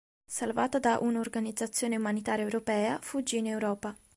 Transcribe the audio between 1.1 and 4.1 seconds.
organizzazione umanitaria europea, fuggì in Europa.